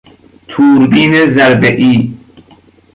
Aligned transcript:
توربین 0.47 1.25
ضربهای 1.25 2.13